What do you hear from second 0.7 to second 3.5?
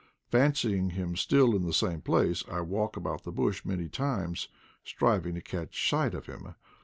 him still in the same place, I walk about the